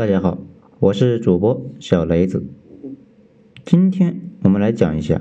[0.00, 0.38] 大家好，
[0.78, 2.42] 我是主播小雷子。
[3.66, 5.20] 今天我们来讲一下，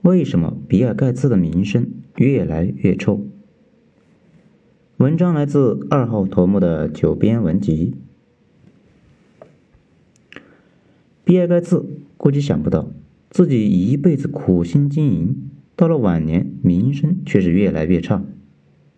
[0.00, 3.26] 为什么比尔盖茨的名声越来越臭。
[4.96, 7.94] 文章来自二号头目的九编文集。
[11.22, 11.84] 比尔盖茨
[12.16, 12.88] 估计想不到，
[13.28, 18.24] 自己一辈子苦心经营，到了晚年名声却是越来越差。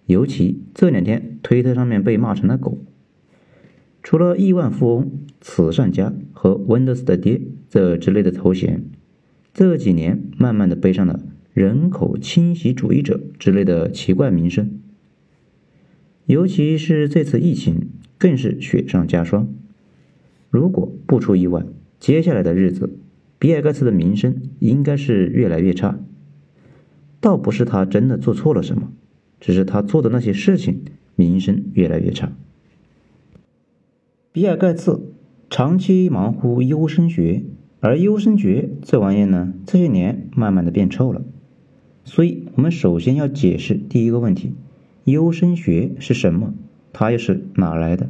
[0.06, 2.78] 尤其这两天，推特上面被骂成了狗。
[4.08, 8.84] 除了亿万富翁、慈善家和 Windows 的爹这之类的头衔，
[9.52, 11.20] 这几年慢慢的背上了
[11.52, 14.80] 人口侵袭主义者之类的奇怪名声。
[16.24, 19.52] 尤其是这次疫情，更是雪上加霜。
[20.48, 21.66] 如果不出意外，
[22.00, 22.88] 接下来的日子，
[23.38, 26.00] 比尔盖茨的名声应该是越来越差。
[27.20, 28.90] 倒不是他真的做错了什么，
[29.38, 30.80] 只是他做的那些事情
[31.14, 32.32] 名声越来越差。
[34.30, 35.14] 比尔盖茨
[35.48, 37.44] 长期忙乎优生学，
[37.80, 41.22] 而优生学这玩意呢，这些年慢慢的变臭了。
[42.04, 44.52] 所以，我们首先要解释第一个问题：
[45.04, 46.52] 优生学是什么？
[46.92, 48.08] 它又是哪来的？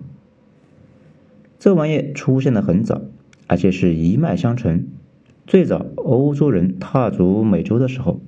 [1.60, 3.03] 这玩意出现的很早，
[3.47, 4.86] 而且是一脉相承。
[5.47, 8.20] 最早欧洲人踏足美洲的时候，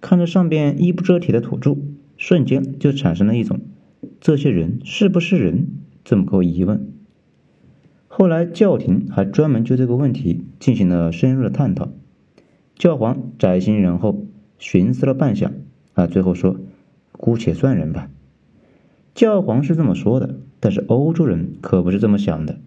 [0.00, 1.76] 看着上边衣不遮体的土著，
[2.16, 3.60] 瞬间就产生了一种
[4.20, 5.66] “这些人是不是人”
[6.04, 6.93] 这么个疑问。
[8.16, 11.88] 后来，教廷还专门就这个问题进行了深入的探讨。
[12.76, 15.50] 教皇宅心仁厚，寻思了半晌，
[15.94, 16.56] 啊，最后说
[17.10, 18.08] ：“姑且算人吧。”
[19.16, 22.60] 教皇是这么说的，但是欧洲人可不是这么想的。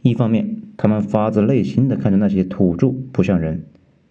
[0.00, 3.64] 一方面，他们发自内心的看着那些土著不像人；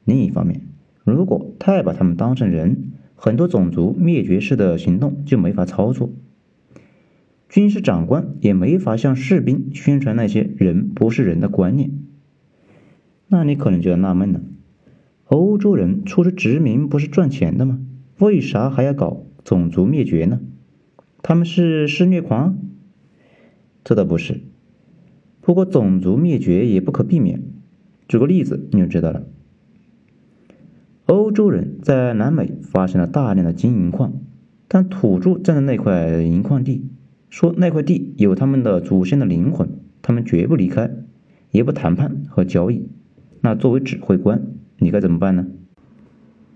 [0.05, 0.61] 另一方面，
[1.03, 6.11] 如果太把他们当成人，很多种族灭绝式的行动就没法操作。
[7.53, 11.91] 军事长官也没法向士兵宣传那些人不是人的观念。
[13.27, 14.41] 那你可能就要纳闷了：
[15.25, 17.79] 欧洲人出去殖民不是赚钱的吗？
[18.17, 20.41] 为啥还要搞种族灭绝呢？
[21.21, 22.57] 他们是施虐狂？
[23.83, 24.41] 这倒不是。
[25.39, 27.43] 不过种族灭绝也不可避免。
[28.07, 29.27] 举个例子你就知道了。
[31.05, 34.11] 欧洲人在南美发现了大量的金银矿，
[34.67, 36.89] 但土著占的那块银矿地。
[37.33, 39.67] 说那块地有他们的祖先的灵魂，
[40.03, 40.91] 他们绝不离开，
[41.49, 42.87] 也不谈判和交易。
[43.41, 44.43] 那作为指挥官，
[44.77, 45.47] 你该怎么办呢？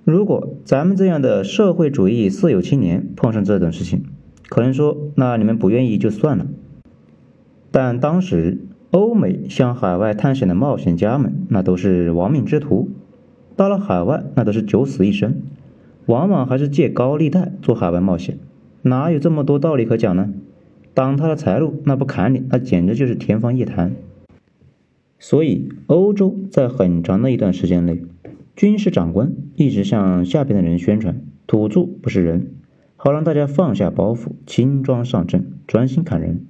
[0.03, 4.03] 如果咱们这样的社会主义四有青年碰上这种事情，
[4.49, 6.45] 可能说那你们不愿意就算了。
[7.71, 8.59] 但当时
[8.91, 12.91] 欧美向海外探险的冒险家们，那都是亡命之徒，
[13.55, 15.41] 到了海外那都是九死一生，
[16.05, 18.37] 往往还是借高利贷做海外冒险，
[18.83, 20.29] 哪有这么多道理可讲呢？
[20.97, 23.95] 挡他的财路，那不砍你，那简直就是天方夜谭。
[25.19, 28.01] 所以，欧洲在很长的一段时间内，
[28.55, 32.47] 军事长官一直向下边的人宣传土著不是人，
[32.95, 36.47] 好让大家放下包袱，轻装上阵，专心砍人。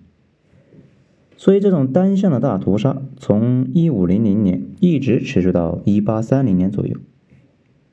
[1.35, 6.95] 所以，这种单向的大屠杀从一五零零年一直持续到一八三零年左右，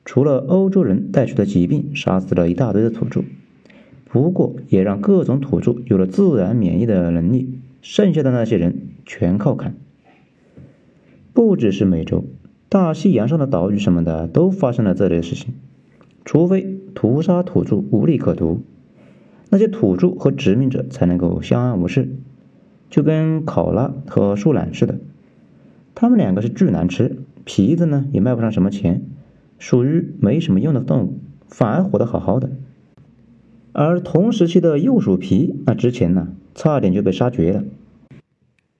[0.05, 3.25] 除了欧洲人带去的疾病杀死了一大堆的土著。
[4.15, 9.75] 不过，也让各种土著有了自然免疫的能力，剩下的那些人全靠砍。
[11.33, 12.23] 不只是美洲，
[12.69, 15.55] 大西洋上的岛屿什么的都发生了这类事情。
[16.23, 18.61] 除非屠杀土著无利可图，
[19.49, 22.07] 那些土著和殖民者才能够相安无事。
[22.89, 24.97] 就跟考拉和树懒似的，
[25.93, 29.01] 他们两个是巨难吃，皮子呢也卖不上什么钱，
[29.59, 32.49] 属于没什么用的动物，反而活得好好的。
[33.77, 37.65] 而同时期的鼬鼠皮，那之前呢，差点就被杀绝了。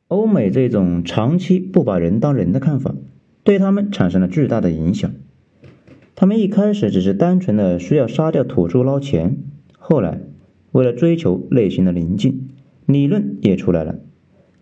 [0.07, 2.95] 欧美这种长期不把人当人的看法，
[3.43, 5.11] 对他们产生了巨大的影响。
[6.15, 9.39] 他们一开始只是单纯的需要杀掉土著捞钱，
[9.77, 10.21] 后来
[10.71, 12.47] 为了追求内心的宁静，
[12.85, 13.99] 理论也出来了，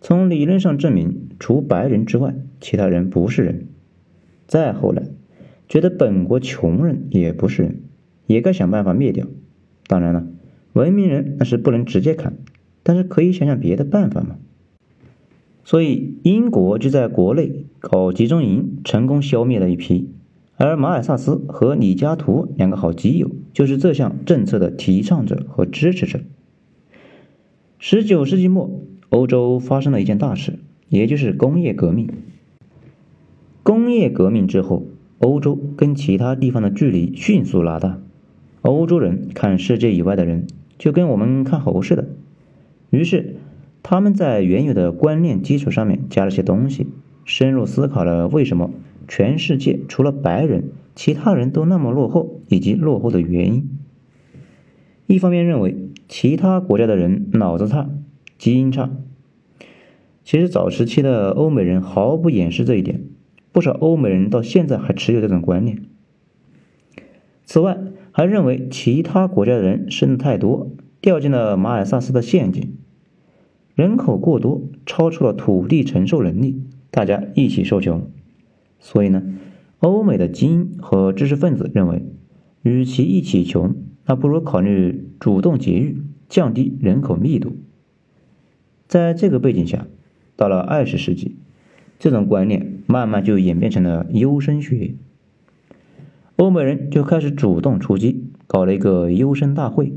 [0.01, 3.67] 从理论上证明，除白人之外，其他人不是人。
[4.47, 5.03] 再后来，
[5.69, 7.81] 觉得本国穷人也不是人，
[8.25, 9.27] 也该想办法灭掉。
[9.93, 10.25] 当然了，
[10.73, 12.33] 文明人那是不能直接砍，
[12.81, 14.37] 但是可以想想别的办法嘛。
[15.63, 20.09] 所以英国就在国内搞集中营，成功消灭了一批。
[20.55, 26.21] 而马尔萨斯和李嘉图两个好基友，就是这项政策的提倡者和支持者。
[27.77, 30.57] 十九世纪末，欧洲发生了一件大事，
[30.89, 32.09] 也就是工业革命。
[33.61, 34.87] 工业革命之后，
[35.19, 37.99] 欧洲跟其他地方的距离迅速拉大。
[38.63, 42.07] 欧洲人看世界以外的人，就跟我们看猴似的。
[42.89, 43.35] 于是，
[43.83, 46.87] 他们在原有的观念基础上面加了些东西，
[47.25, 48.71] 深入思考了为什么
[49.07, 53.69] 全世界除了白人，其他人都那么落后，以及落后的原因。
[55.07, 55.75] 一方面认为
[56.07, 57.89] 其他国家的人脑子差、
[58.37, 58.89] 基因差，
[60.23, 63.01] 其实早时期的欧美人毫不掩饰这一点，
[63.51, 65.81] 不少欧美人到现在还持有这种观念。
[67.43, 67.77] 此外，
[68.13, 70.71] 还认为其他国家的人生的太多，
[71.01, 72.77] 掉进了马尔萨斯的陷阱，
[73.73, 76.61] 人口过多，超出了土地承受能力，
[76.91, 78.07] 大家一起受穷。
[78.79, 79.23] 所以呢，
[79.79, 82.05] 欧美的精英和知识分子认为，
[82.61, 83.75] 与其一起穷，
[84.05, 85.97] 那不如考虑主动节育，
[86.29, 87.55] 降低人口密度。
[88.87, 89.87] 在这个背景下，
[90.35, 91.37] 到了二十世纪，
[91.97, 94.93] 这种观念慢慢就演变成了优生学。
[96.43, 99.93] 欧美人就开始主动出击，搞了一个优生大会。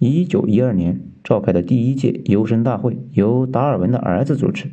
[0.00, 4.72] 一九一二年召开的第一届优生大会由达尔文的儿子主持。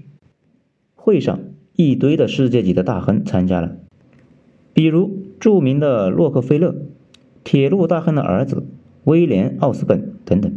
[0.95, 1.39] 会上
[1.75, 3.77] 一堆的世界级的大亨参加了，
[4.73, 6.75] 比如著名的洛克菲勒、
[7.43, 8.65] 铁路大亨的儿子
[9.03, 10.51] 威廉奥斯本等等。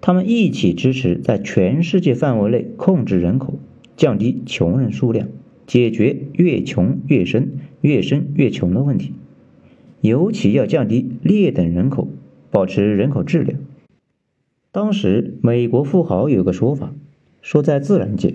[0.00, 3.58] 他们一起支持在全世界范围内控制人口，
[3.98, 5.28] 降低穷人数量，
[5.66, 7.50] 解决越穷越生、
[7.82, 9.12] 越生越穷的问题。
[10.04, 12.08] 尤其要降低劣等人口，
[12.50, 13.58] 保持人口质量。
[14.70, 16.92] 当时美国富豪有个说法，
[17.40, 18.34] 说在自然界，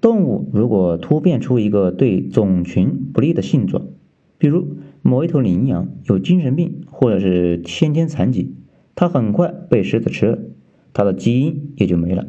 [0.00, 3.86] 动物如果突变出一个对种群不利的性状，
[4.36, 4.66] 比如
[5.00, 8.56] 某一头羚羊有精神病或者是先天残疾，
[8.96, 10.38] 它很快被狮子吃了，
[10.92, 12.26] 它的基因也就没了。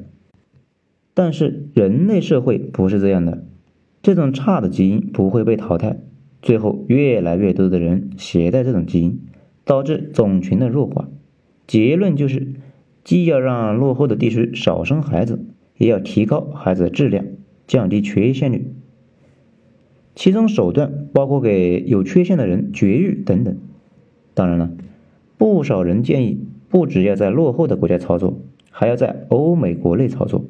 [1.15, 3.43] 但是人类社会不是这样的，
[4.03, 5.99] 这种差的基因不会被淘汰。
[6.41, 9.19] 最后，越来越多的人携带这种基因，
[9.65, 11.09] 导致种群的弱化。
[11.65, 12.53] 结论就是，
[13.03, 15.45] 既要让落后的地区少生孩子，
[15.77, 17.25] 也要提高孩子的质量，
[17.65, 18.73] 降低缺陷率。
[20.15, 23.57] 其中手段包括给有缺陷的人绝育等等。
[24.33, 24.71] 当然了，
[25.37, 28.39] 不少人建议，不只要在落后的国家操作，
[28.71, 30.45] 还要在欧美国内操作。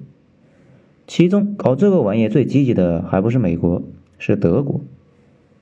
[1.08, 3.82] 其中搞这个玩意最积极的，还不是美国，
[4.18, 4.82] 是德国。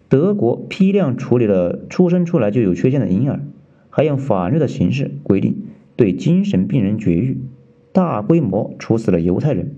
[0.07, 3.42] 德国批量处理了出生出来就有缺陷的婴儿，
[3.90, 5.63] 还用法律的形式规定
[5.96, 7.40] 对精神病人绝育，
[7.92, 9.75] 大规模处死了犹太人。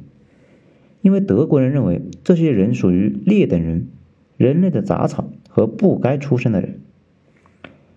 [1.01, 3.87] 因为德国人认为这些人属于劣等人，
[4.35, 6.81] 人类的杂草和不该出生的人。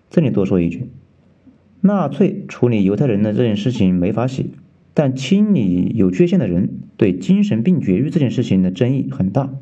[0.09, 0.89] 这里多说一句，
[1.81, 4.45] 纳粹处理犹太人的这件事情没法写，
[4.93, 9.53] 但清理有缺陷的人对精神病绝育这件事情的争议很大。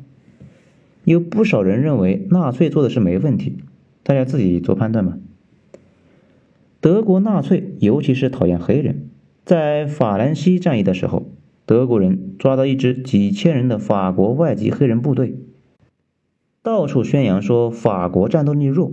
[1.10, 3.58] 有不少人认为纳粹做的是没问题，
[4.02, 5.18] 大家自己做判断吧。
[6.80, 9.08] 德国纳粹尤其是讨厌黑人，
[9.44, 11.26] 在法兰西战役的时候，
[11.66, 15.36] 德国人抓到一支几千人的法国外籍黑人部队，
[16.62, 18.92] 到处宣扬说法国战斗力弱，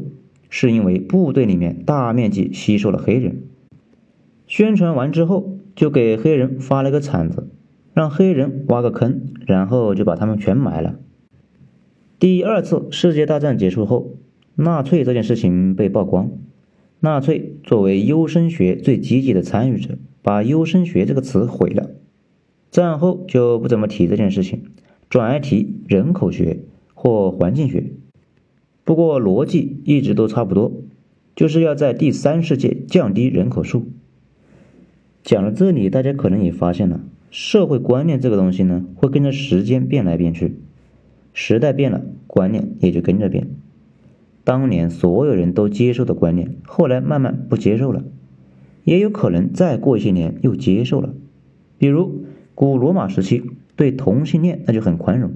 [0.50, 3.44] 是因为部队里面大面积吸收了黑人。
[4.48, 7.48] 宣传完之后，就给黑人发了个铲子，
[7.94, 10.96] 让黑人挖个坑，然后就把他们全埋了。
[12.20, 14.16] 第二次世界大战结束后，
[14.56, 16.32] 纳粹这件事情被曝光。
[17.00, 21.92] 纳粹作为优生学最积极的参与者，把优生学这个词毁了。
[22.72, 24.64] 战后就不怎么提这件事情，
[25.12, 26.64] 转而提人口学
[26.96, 27.92] 或环境学。
[28.84, 30.72] 不过逻辑一直都差不多，
[31.36, 33.92] 就是要在第三世界降低人口数。
[35.24, 40.62] 讲到这里，大家可能也发现了，社会观念这个东西呢，会跟着时间变来变去。
[41.40, 43.48] 时代变了，观念也就跟着变。
[44.44, 48.04] 当年所有人都接受的观念，后来慢慢不接受了，
[48.84, 51.14] 也有可能再过一些年又接受了。
[51.78, 52.26] 比如
[52.56, 53.44] 古罗马时期
[53.76, 55.32] 对同性恋那就很宽容，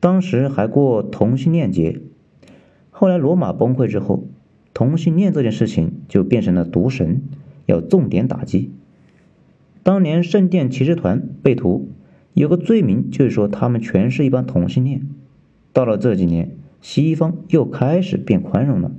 [0.00, 2.00] 当时还过同性恋节。
[2.90, 4.26] 后来罗马崩溃之后，
[4.74, 7.22] 同性恋这件事情就变成了毒神，
[7.66, 8.72] 要重点打击。
[9.84, 11.88] 当年圣殿骑士团被屠。
[12.34, 15.06] 有个罪名，就是说他们全是一帮同性恋。
[15.72, 18.92] 到了这几年，西方又开始变宽容了，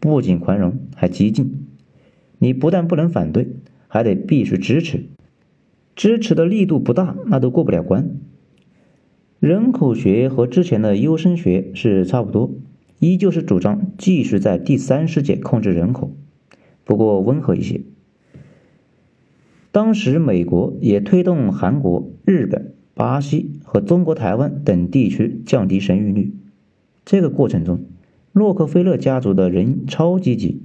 [0.00, 1.66] 不仅宽容，还激进。
[2.38, 3.48] 你不但不能反对，
[3.88, 5.04] 还得必须支持。
[5.96, 8.10] 支持的力度不大，那都过不了关。
[9.38, 12.52] 人口学和之前的优生学是差不多，
[13.00, 16.12] 依旧是主张继续在第三世界控制人口，
[16.84, 17.82] 不过温和一些。
[19.70, 22.72] 当时美国也推动韩国、日本。
[22.98, 26.34] 巴西和中国台湾等地区降低生育率，
[27.04, 27.84] 这个过程中，
[28.32, 30.64] 洛克菲勒家族的人超积极，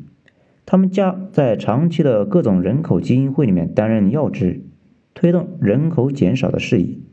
[0.65, 4.63] 他们家在长期的各种人口基金会里面担任要职，
[5.13, 7.03] 推动人口减少的事宜。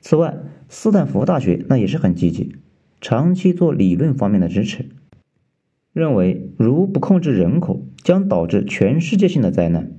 [0.00, 0.36] 此外，
[0.68, 2.56] 斯坦福大学那也是很积极，
[3.00, 4.86] 长期做理论方面的支持，
[5.92, 9.92] 认为如不控制人口，将导致全世界性的灾难。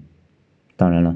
[0.76, 1.16] 当然了，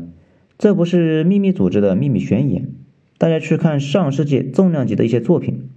[0.58, 2.70] 这不是秘密组织的秘密宣言，
[3.18, 5.70] 大家去看上世纪重量级的一些作品。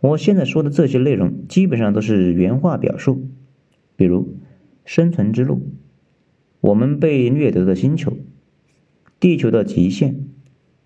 [0.00, 3.28] 我现在说的这些内容，基本上都是原话表述，
[3.96, 4.22] 比如
[4.84, 5.54] 《生存之路》、
[6.60, 8.16] 我们被掠夺的星球、
[9.18, 10.28] 地球的极限、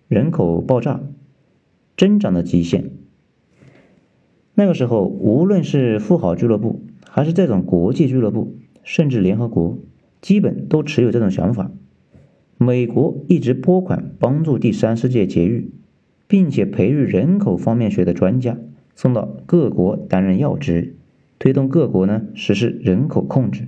[0.08, 1.00] 人口爆炸。
[1.94, 2.90] 增长的极限。
[4.54, 9.78] 那个时候，无论是富豪俱乐部，还是这种国际俱乐部，甚至联合国，
[10.20, 11.70] 基本都持有这种想法。
[12.62, 15.72] 美国一直拨款帮助第三世界节育，
[16.28, 18.56] 并且培育人口方面学的专家，
[18.94, 20.94] 送到各国担任要职，
[21.40, 23.66] 推动各国呢实施人口控制。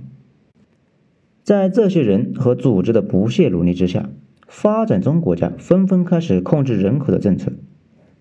[1.43, 4.09] 在这些人和组织的不懈努力之下，
[4.47, 7.51] 发展中国家纷纷开始控制人口的政策。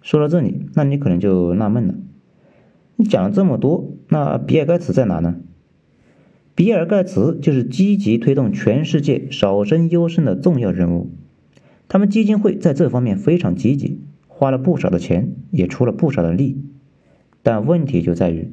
[0.03, 1.95] 说到这里，那你可能就纳闷了，
[2.97, 5.37] 你讲了这么多，那比尔盖茨在哪呢？
[6.55, 11.11] 比尔盖茨就是积极推动全世界少生优生的重要人物，
[11.89, 16.63] 他们基金会在这方面非常积极，花了不少的钱，也出了不少的力。
[17.43, 18.53] 但问题就在于，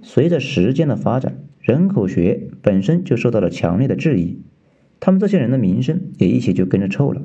[0.00, 4.40] 随着时间的发展，人口学本身就受到了强烈的质疑，
[4.98, 7.22] 他们这些人的名声也一起就跟着臭了。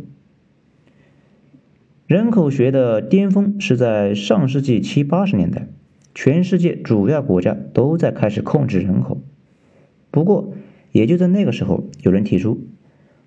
[2.06, 5.70] 人口学的巅峰是在上世纪七八十年代，
[6.14, 9.22] 全世界主要国家都在开始控制人口。
[10.12, 10.54] 不过，
[10.92, 12.68] 也就在那个时候，有人提出，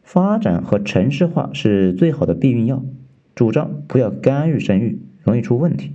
[0.02, 2.84] 发展和城市化是最好的避孕药，
[3.34, 5.92] 主张不要干预生育，容易出问题。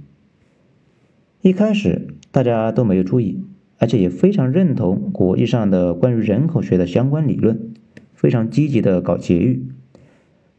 [1.41, 3.43] 一开始大家都没有注意，
[3.77, 7.73] 而且也非常认同国际上的关于人口学的相关理论，
[8.13, 9.67] 非常积极的搞节育。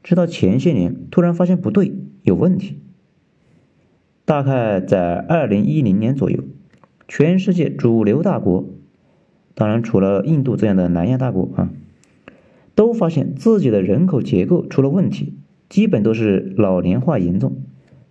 [0.03, 1.93] 直到前些年，突然发现不对。
[2.23, 2.81] 有问题。
[4.25, 6.43] 大概在二零一零年左右，
[7.07, 8.69] 全世界主流大国，
[9.57, 11.73] 当然除了印度这样的南亚大国啊，
[12.75, 15.33] 都发现自己的人口结构出了问题，
[15.71, 17.57] 基本都是老年化严重，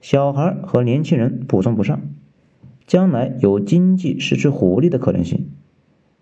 [0.02, 2.02] 小孩和年轻人补充不上，
[2.88, 5.52] 将来有经济失去活力的可能性。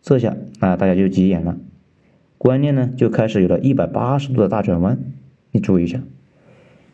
[0.01, 1.58] 这下啊，大家就急眼了，
[2.38, 5.00] 观念呢就开始有了一百八十度的大转弯。
[5.51, 6.01] 你注意一下。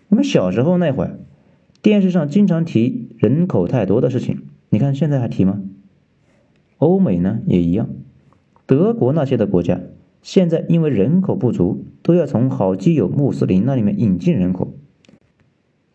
[0.09, 1.19] 我们小时候那会儿，
[1.81, 5.61] 电视上经常提人口太多的事情，你看现在还提吗？
[6.77, 7.89] 欧美呢也一样，
[8.69, 9.81] 德国那些的国家，
[10.21, 14.75] 现在因为人口不足，都要从好基友穆斯林那里面引进人口。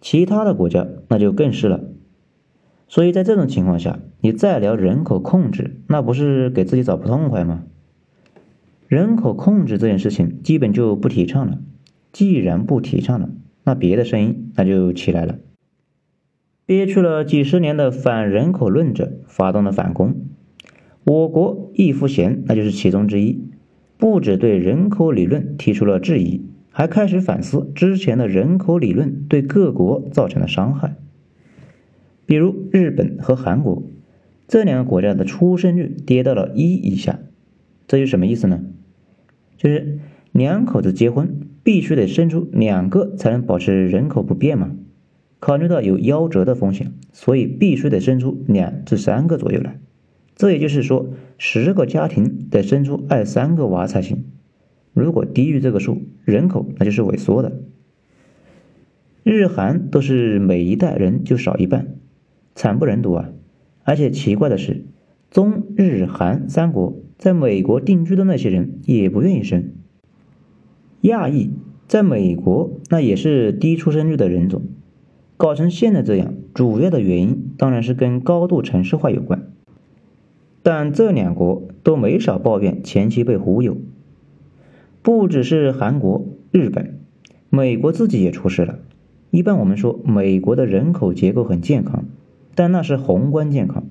[0.01, 1.85] 其他的国家那就更是了。
[2.89, 7.63] 所以在这种情况下，你再聊人口控制，那不是给自己找不痛快吗？
[8.89, 11.61] 人口控制这件事情基本就不提倡了。
[12.11, 13.29] 既然不提倡了，
[13.63, 15.39] 那别的声音那就起来了，
[16.67, 20.17] 憋屈了几十年的反人口论者发动了反攻。
[21.05, 23.39] 我国易夫贤那就是其中之一，
[23.97, 30.97] 不止对人口理论提出了质疑，还开始反思之前的人口理论对各国造成的伤害。
[32.27, 33.83] 比如日本和韩国
[34.49, 37.21] 这两个国家的出生率跌到了一以下，
[37.87, 38.63] 这就什么意思呢？
[39.57, 39.99] 就是
[40.33, 41.41] 两口子结婚。
[41.65, 44.73] 必须得生出两个才能保持人口不变嘛？
[45.41, 49.81] 考虑到有夭折的风险，所以必须得生出两至三个左右来。
[50.35, 54.25] 这也就是说，十个家庭得生出二三个娃才行。
[54.93, 57.61] 如果低于这个数，人口那就是萎缩的。
[59.23, 61.95] 日韩都是每一代人就少一半，
[62.55, 63.31] 惨不忍睹啊！
[63.85, 64.85] 而且奇怪的是，
[65.31, 69.71] 中日韩三国在美国定居的那些人也不愿意生。
[71.03, 71.51] 亚裔
[71.87, 74.63] 在美国那也是低出生率的人种，
[75.37, 79.54] 搞成现在这样，主要的原因当然是跟高度城市化有关。
[80.65, 83.77] 但这两国都没少抱怨前期被忽悠，
[85.03, 86.99] 不只是韩国、日本，
[87.51, 88.81] 美国自己也出事了。
[89.31, 92.07] 一般我们说美国的人口结构很健康，
[92.57, 93.85] 但那是宏观健康。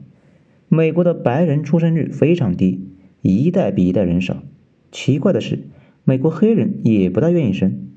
[0.68, 2.90] 美国的白人出生率非常低，
[3.22, 4.44] 一代比一代人少。
[4.92, 5.70] 奇怪的是。
[6.06, 7.88] 美国黑人也不大愿意生，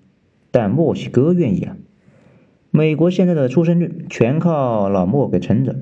[0.52, 1.76] 但墨西哥愿意啊。
[2.70, 5.74] 美国现在的出生率全靠老墨给撑着。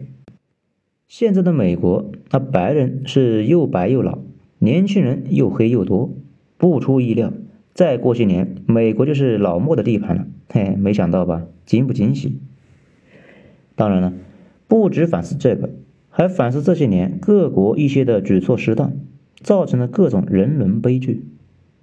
[1.16, 4.18] 现在的美国，那白人是又白又老，
[4.59, 6.12] 年轻人又黑又多。
[6.56, 7.33] 不出意料，
[7.73, 10.26] 再过些年，美国就是老墨的地盘了。
[10.49, 11.47] 嘿，没想到吧？
[11.66, 12.40] 惊不惊喜？
[13.76, 14.12] 当然了，
[14.66, 15.71] 不止反思这个，
[16.11, 18.94] 还反思这些年各国一些的举措失当，
[19.37, 21.25] 造成了各种人伦悲剧。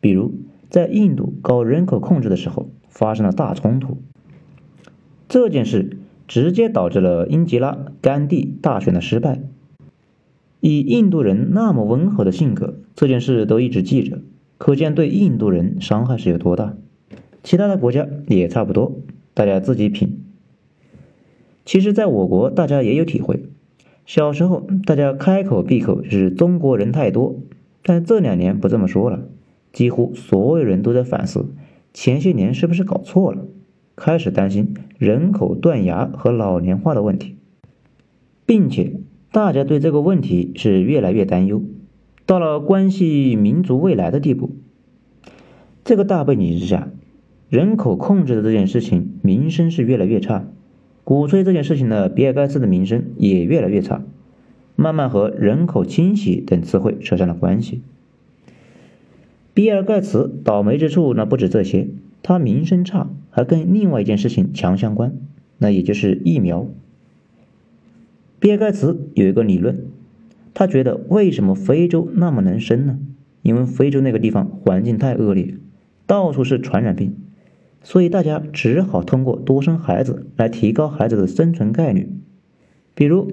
[0.02, 0.34] 比如，
[0.70, 3.98] 在印度搞人口控制的时候，发生了大冲突。
[5.30, 6.00] 这件事
[6.32, 9.42] 直接导致了英吉拉·甘地大选的失败。
[10.62, 14.20] 以印度人那么温和的性格，这件事都一直记着，
[14.58, 16.78] 可见对印度人伤害是有多大。
[17.44, 18.96] 其他的国家也差不多，
[19.34, 20.22] 大家自己品。
[21.66, 23.44] 其实，在我国，大家也有体会。
[24.06, 27.42] 小时候，大家开口闭口就是中国人太多，
[27.84, 29.26] 但这两年不这么说了，
[29.74, 31.48] 几乎所有人都在反思，
[31.94, 33.44] 前些年是不是搞错了，
[33.96, 37.36] 开始担心人口断崖和老年化的问题，
[38.46, 39.02] 并且。
[39.34, 41.64] 大家对这个问题是越来越担忧，
[42.26, 44.58] 到了关系民族未来的地步。
[45.86, 46.90] 这个大背景之下，
[47.48, 50.46] 人口控制的这件事情名声是越来越差，
[51.06, 54.04] 鼓吹这件事情的比尔盖茨的名声也越来越差，
[54.76, 57.82] 慢慢和人口清洗等词汇扯上了关系。
[59.54, 61.88] 比尔盖茨倒霉之处呢不止这些，
[62.24, 65.14] 他名声差还跟另外一件事情强相关，
[65.58, 66.68] 那也就是疫苗。
[68.40, 69.86] 比尔盖茨有一个理论，
[70.54, 73.00] 他觉得为什么非洲那么能生呢？
[73.42, 75.56] 因为非洲那个地方环境太恶劣，
[76.06, 77.16] 到处是传染病，
[77.82, 82.10] 所以大家只好通过多生孩子来提高孩子的生存概率。
[82.94, 83.32] 比如，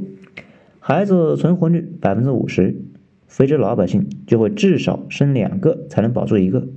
[0.81, 2.77] 孩子存活率百分之五十，
[3.27, 6.69] 非洲老百姓就会至少生两个才能保住一个。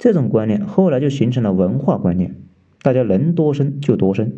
[0.00, 2.34] 这种观念后来就形成了文化观念，
[2.80, 4.32] 大家能多生就多生。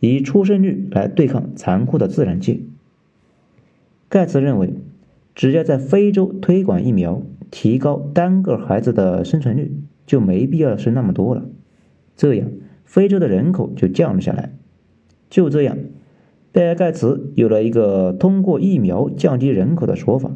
[0.00, 2.58] 以出生率来对抗残酷的自然界。
[4.08, 4.74] 盖茨认为，
[5.36, 7.22] 只要在非洲推广疫苗，
[7.52, 11.44] 提高单个孩子的生存率，就没必要生那么多了。
[12.16, 12.50] 这样，
[12.84, 14.54] 非洲的人口就降了下来。
[15.30, 15.78] 就这样，
[16.50, 20.32] 比尔盖茨有了一个通过疫苗降低人口的说法，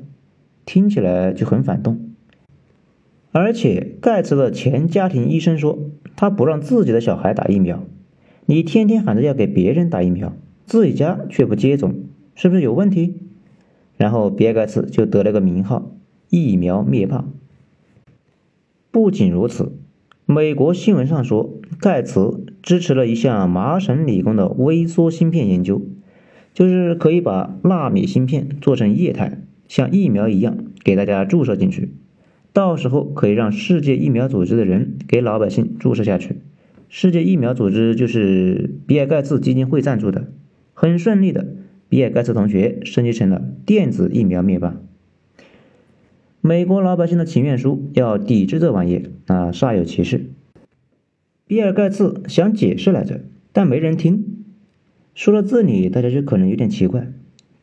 [0.65, 2.10] 听起来就很反动。
[3.33, 5.79] 而且，盖茨的前家庭医生说，
[6.17, 7.85] 他不让自己的小孩打疫苗。
[8.47, 10.33] 你天天喊着要给别人打疫苗，
[10.67, 11.95] 自己家却不接种，
[12.35, 13.15] 是不是有问题？
[13.97, 15.93] 然后比尔盖茨就得了个名号
[16.31, 17.25] “疫苗灭霸”。
[18.91, 19.73] 不仅如此，
[20.27, 25.83] 美国新闻上说，盖茨支持了一项麻省理工的微缩芯片研究，
[26.53, 31.93] 就是可以把纳米芯片做成液态，像疫苗一样给大家注射进去，
[32.53, 36.37] 到时候可以让世界疫苗组织的人给老百姓注射下去。
[36.89, 40.33] 世界疫苗组织就是比尔盖茨基金会赞助的，
[40.75, 41.47] 很顺利的，
[41.89, 44.77] 比尔盖茨同学升级成了电子疫苗灭霸。
[46.41, 50.31] 美国老百姓的请愿书要抵制这玩意啊，煞有其事。
[51.47, 53.21] 比尔盖茨想解释来着，
[53.53, 54.45] 但没人听。
[55.15, 57.13] 说到这里，大家就可能有点奇怪，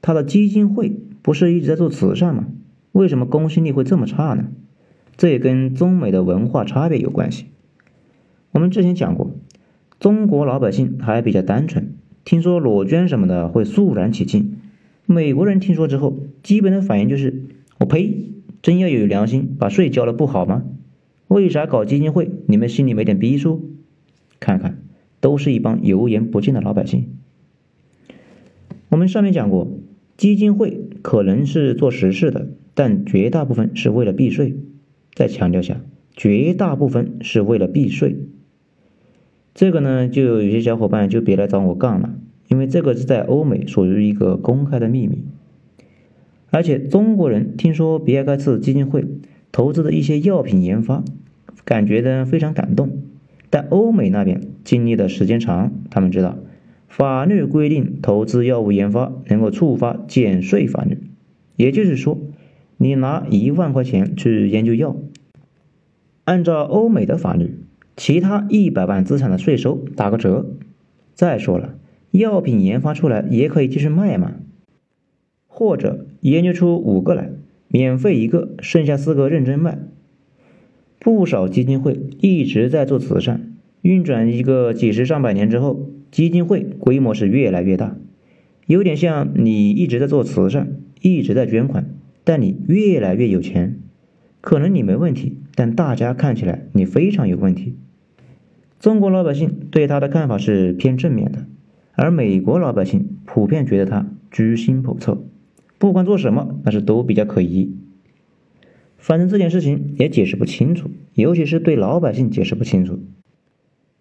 [0.01, 2.47] 他的基金会不是一直在做慈善吗？
[2.91, 4.45] 为什么公信力会这么差呢？
[5.17, 7.47] 这也跟中美的文化差别有关系。
[8.51, 9.31] 我们之前讲过，
[9.99, 14.57] 中国老百姓还比较单纯，听说裸捐什么的会肃然起敬。
[15.05, 17.45] 美国人听说之后，基本的反应就是：
[17.79, 18.25] 我呸！
[18.61, 20.63] 真要有良心，把税交了不好吗？
[21.27, 22.29] 为啥搞基金会？
[22.47, 23.71] 你们心里没点逼数？
[24.39, 24.79] 看看，
[25.19, 27.07] 都是一帮油盐不进的老百姓。
[28.89, 29.67] 我们上面讲过，
[30.17, 34.57] 基金会可能是做实事的，但绝大部分是为了避税。
[35.17, 35.81] 再强调下，
[36.15, 38.17] 绝大部分是为了避税。
[39.55, 42.13] 这个呢，就有些小伙伴就别来找我杠了，
[42.49, 45.23] 因为这个是在欧美属于一个公开的秘密。
[46.51, 49.05] 而且中国人听说比尔盖茨基金会
[49.51, 51.03] 投资的一些药品研发，
[51.65, 53.01] 感觉呢非常感动。
[53.49, 56.37] 但欧美那边经历的时间长，他们知道
[56.87, 60.99] 法律规定投资药物研发能够触发减税法律，
[61.55, 62.19] 也就是说，
[62.77, 64.95] 你拿一万块钱去研究药，
[66.27, 67.55] 按照欧美的法律。
[67.95, 70.45] 其他一百万资产的税收打个折。
[71.13, 71.75] 再说了，
[72.11, 74.33] 药品研发出来也可以继续卖嘛，
[75.47, 77.31] 或者研究出五个来，
[77.69, 79.79] 免费一个，剩下四个认真卖。
[80.99, 87.95] 不少基金会一直在做慈善，运转一个几十上百年之后，基金会规模是越来越大，
[88.65, 91.89] 有点像你一直在做慈善，一直在捐款，
[92.25, 93.79] 但你越来越有钱。
[94.41, 97.77] 可能你没问题，但大家看起来你非常有问题。
[98.79, 101.47] 中国老百姓对他的看法是偏正面的，
[101.93, 105.23] 而美国老百姓普遍觉得他居心叵测，
[105.79, 107.75] 不管做什么，那是都比较可疑。
[108.99, 112.99] 反正这件事情也解释不清楚，尤其是对老百姓解释不清楚。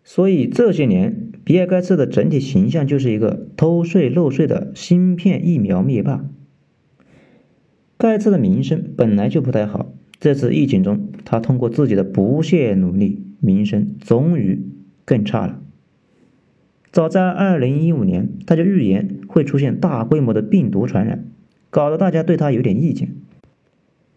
[0.04, 6.22] 所以这些年，比尔盖茨的整体形象就是一个偷税漏税的芯片疫苗灭霸。
[7.96, 13.22] 盖茨的名声本来就不太好，这次疫情中，他通过自己的不懈努力。
[13.38, 14.60] 名声终于
[15.04, 15.60] 更差了。
[16.90, 21.26] 早在2015年，他就预言会出现大规模的病毒传染，
[21.68, 23.14] 搞得大家对他有点意见，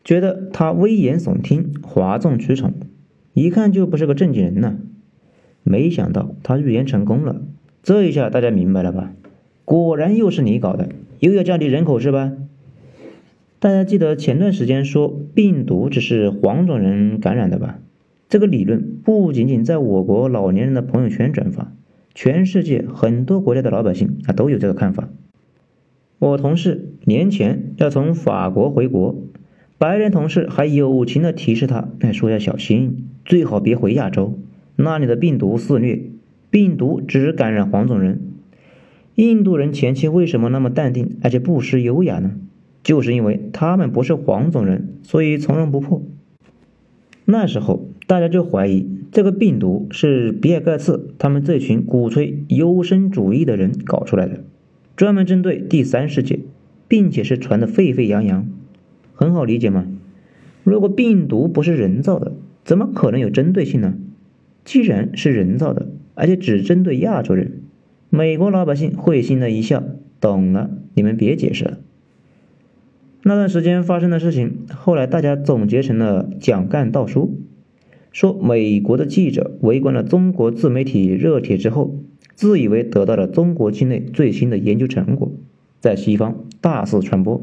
[0.06, 2.74] 觉得他危言耸听、哗众取宠，
[3.34, 4.80] 一看就不是个正经人呢。
[5.64, 7.42] 没想到他预言成功了，
[7.84, 9.12] 这一下大家明白了吧？
[9.66, 12.32] 果然又是你搞的，又要降低人口是吧？
[13.62, 17.80] 大家记得前段时间说病毒只是黄种人感染的吧？
[18.30, 21.74] 这个理论不仅仅在我国老年人的朋友圈转发，
[22.16, 25.10] 全世界很多国家的老百姓啊都有这个看法。
[26.20, 29.24] 我同事年前要从法国回国，
[29.78, 34.40] 白人同事还友情的提示他，哎说要小心，最好别回亚洲，
[34.78, 36.00] 那里的病毒肆虐，
[36.50, 38.22] 病毒只感染黄种人。
[39.16, 42.36] 印度人前期为什么那么淡定而且不失优雅呢？
[42.84, 46.02] 就是因为他们不是黄种人，所以从容不迫。
[47.26, 54.42] 那时候大家就怀疑这个病毒是比尔盖茨他们这群鼓吹优生主义的人搞出来的，
[54.96, 56.40] 专门针对第三世界，
[56.88, 58.48] 并且是传的沸沸扬扬。
[59.14, 59.86] 很好理解吗？
[60.64, 63.96] 如果病毒不是人造的，怎么可能有针对性呢？
[64.66, 67.62] 既然是人造的，而且只针对亚洲人，
[68.10, 69.84] 美国老百姓会心的一笑，
[70.20, 71.78] 懂了，你们别解释了。
[73.22, 77.38] 那段时间发生的事情，后来大家总结成了蒋干盗书，
[78.14, 81.96] 说美国的记者围观了中国自媒体热帖之后，
[82.34, 85.34] 自以为得到了中国境内最新的研究成果，
[85.82, 87.42] 在西方大肆传播。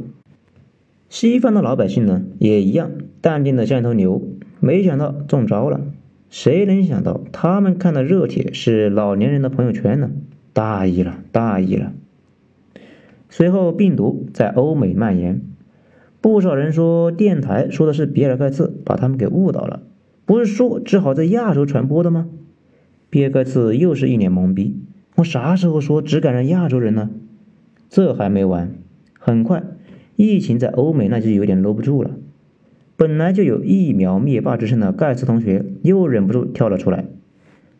[1.11, 4.23] 西方的老百姓呢，也一样淡定的像头牛，
[4.61, 5.83] 没想到中招了。
[6.31, 10.11] 谁能想到他们看的热帖是老年人的朋友圈呢？
[10.55, 11.93] 大意了，大意了。
[13.29, 15.43] 随后病毒在欧美蔓延。
[16.27, 19.85] 不少人说电台说的是比尔盖茨把他们给误导了，
[20.25, 22.27] 不是说只好在亚洲传播的吗？
[23.09, 24.77] 比尔盖茨又是一脸懵逼，
[25.15, 27.11] 我啥时候说只感染亚洲人呢？
[27.89, 28.75] 这还没完，
[29.21, 29.63] 很快
[30.17, 32.11] 疫情在欧美那就有点搂不住了。
[32.97, 37.05] 本来就有疫苗灭霸之称的盖茨同学又忍不住跳了出来，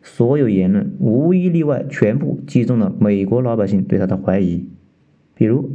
[0.01, 4.69] 所有言论无一例外全部击中了美国老百姓对他的怀疑，
[5.35, 5.69] 比如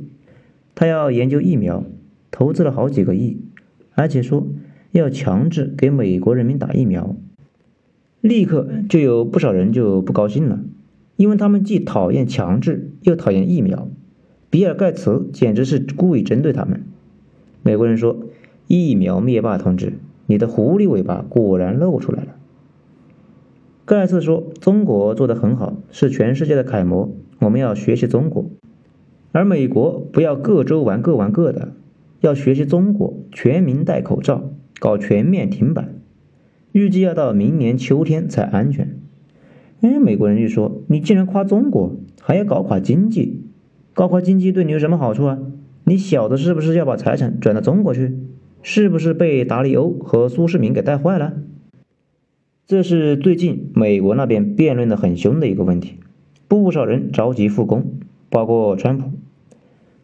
[0.74, 1.84] 他要研究疫苗。
[2.32, 3.36] 投资了好几个亿，
[3.94, 4.48] 而且说
[4.90, 7.14] 要强制给美国人民打疫苗，
[8.20, 10.60] 立刻就有不少人就不高兴了，
[11.16, 13.86] 因为他们既讨厌强制，又讨厌疫苗。
[14.50, 16.82] 比尔盖茨简直是故意针对他们。
[17.62, 18.18] 美国人说
[18.66, 19.94] ：“疫苗灭霸同志，
[20.26, 22.34] 你的狐狸尾巴果然露出来了。”
[23.84, 28.46] 盖茨说：“中国做得很好，是全世界的楷模，我们要学习中国，
[29.32, 31.72] 而美国不要各州玩各玩各的。”
[32.22, 35.88] 要学习中国，全民戴口罩，搞全面停摆，
[36.70, 38.96] 预计要到明年秋天才安全。
[39.80, 43.42] 哎，美国人就说：“你竟然夸中国，还要搞垮经济，
[43.92, 45.38] 搞垮经济对你有什么好处啊？
[45.82, 48.16] 你小子是不是要把财产转到中国去？
[48.62, 51.34] 是不是被达里欧和苏世民给带坏了？”
[52.68, 55.98] 这是最近美国那边辩论的很凶的一个问题，
[56.46, 57.98] 不少人着急复工，
[58.30, 59.10] 包括川普，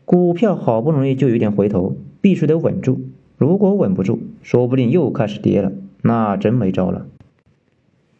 [0.04, 1.96] 股票好不容易就有点回头。
[2.20, 3.00] 必须得稳住，
[3.36, 7.06] 如果稳不住，说不定又开始跌了，那真没招了。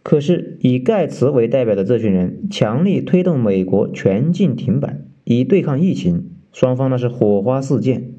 [0.03, 8.11] 可是以盖茨为代表的这群人强力推动美国全境停摆，以对抗疫情，双方那是火花四溅。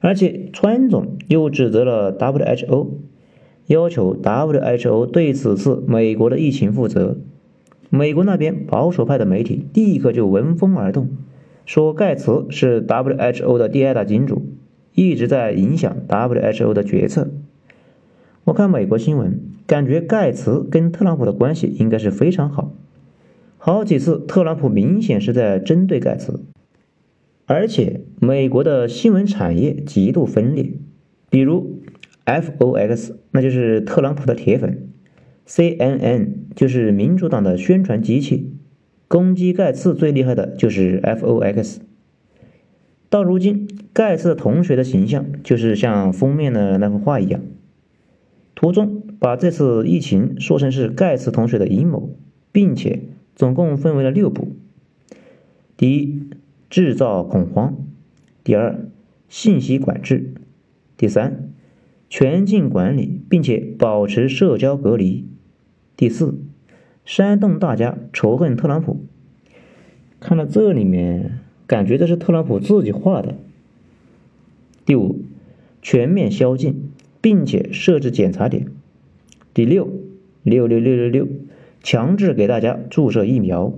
[0.00, 2.88] 而且川总又指责了 WHO，
[3.66, 7.16] 要求 WHO 对此次美国的疫情负责。
[7.90, 11.08] 美国那边保守派的媒体立刻就闻风而动，
[11.64, 14.42] 说盖茨是 WHO 的第二大金主。
[14.94, 17.30] 一直在影响 WHO 的决策。
[18.44, 22.74] 我看美国新闻，感觉盖茨跟特朗普的关系应该是非常好。
[23.58, 26.44] 好几次特朗普明显是在针对盖茨，
[27.46, 30.72] 而且美国的新闻产业极度分裂。
[31.30, 31.80] 比如
[32.26, 34.88] FOX，那就是特朗普的铁粉
[35.48, 38.52] ；CNN 就是民主党的宣传机器。
[39.08, 41.78] 攻击盖茨最厉害的就是 FOX。
[43.08, 47.40] 到如今，盖茨同学的形象就是像封面的那幅画一样。
[48.56, 52.10] 图中把这次疫情说成是盖茨同学的阴谋，
[52.50, 53.04] 并且
[53.36, 54.48] 总共分为了六步：
[55.76, 56.24] 第一，
[56.68, 57.74] 制造恐慌；
[58.42, 58.88] 第二，
[59.28, 60.34] 信息管制；
[60.96, 61.52] 第三，
[62.10, 65.24] 全境管理，并且保持社交隔离；
[65.96, 66.40] 第四，
[67.04, 69.06] 煽动大家仇恨特朗普。
[70.18, 71.38] 看到这里面。
[71.66, 73.36] 感觉这是特朗普自己画的。
[74.84, 75.22] 第五，
[75.82, 78.66] 全面宵禁，并且设置检查点。
[79.52, 79.88] 第六，
[80.42, 81.28] 六六六六六，
[81.82, 83.72] 强制给大家注射疫苗。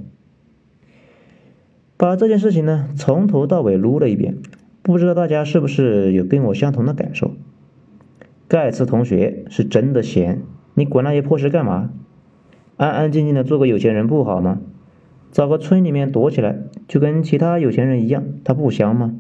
[1.97, 4.37] 把这件事情呢从头到尾撸了一遍，
[4.83, 7.33] 不知道大家是不是有跟我相同的感受？
[8.49, 10.43] 盖茨同学是真的闲，
[10.75, 11.91] 你管那些破事干嘛？
[12.77, 14.61] 安安静静的做个有钱人不好吗？
[15.33, 19.15] 找个村里面躲起来，就跟其他有钱人一样，他不香吗？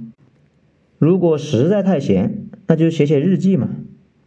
[0.99, 3.69] 如果实在太闲，那就写写日记嘛。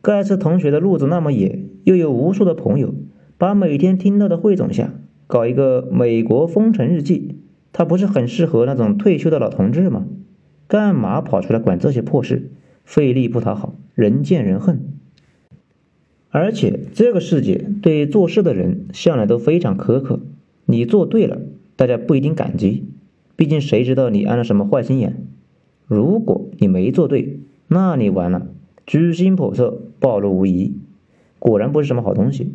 [0.01, 2.93] 盖茨同学的路子那么野，又有无数的朋友，
[3.37, 4.93] 把每天听到的汇总下，
[5.27, 7.39] 搞一个美国风尘日记，
[7.73, 10.05] 他不是很适合那种退休的老同志吗？
[10.67, 12.51] 干嘛跑出来管这些破事？
[12.85, 14.79] 费力不讨好，人见人恨。
[16.29, 20.21] 而且这个世界对做事的人向来都非常苛刻，
[20.65, 21.41] 你做对了，
[21.75, 22.85] 大家不一定感激，
[23.35, 25.25] 毕竟谁知道你安了什么坏心眼？
[25.89, 28.45] 如果你没做对，那你完了，
[28.85, 30.75] 居心叵测，暴露无遗，
[31.39, 32.53] 果然不是什么好东西。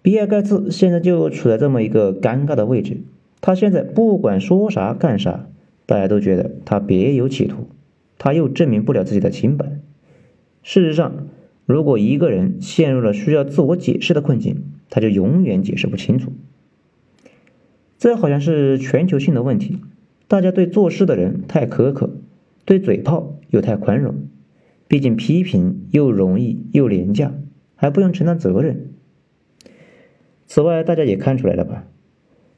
[0.00, 3.02] 比尔盖茨现在就处在这么一个尴尬的位置，
[3.42, 5.46] 他现在不管说啥干啥，
[5.84, 7.68] 大家都觉得他别有企图。
[8.16, 9.78] 他又证明不了自己的清白。
[10.62, 11.26] 事实上，
[11.66, 16.32] 如果一个人陷入了需要自我解释的困境，他就永远解释不清楚。
[17.98, 19.78] 这好像是全球性的问题，
[20.32, 22.08] 大家对做事的人太苛刻，
[22.64, 24.14] 对嘴炮又太宽容。
[24.88, 27.34] 毕竟批评又容易又廉价，
[27.74, 28.94] 还不用承担责任。
[30.46, 31.86] 此外，大家也看出来了吧？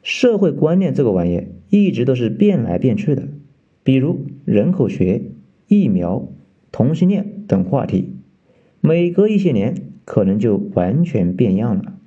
[0.05, 3.27] 社会观念这个玩意一直都是变来变去的，
[3.83, 5.33] 比如人口学。
[5.67, 6.29] 疫苗、
[6.71, 8.13] 同性恋等话题，
[8.81, 11.99] 每隔一些年可能就完全变样了。